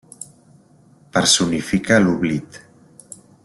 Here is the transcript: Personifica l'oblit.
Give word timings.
Personifica 1.17 1.99
l'oblit. 2.03 2.61